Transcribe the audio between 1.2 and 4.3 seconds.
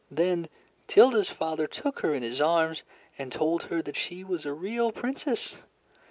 father took her in his arms, and told her that she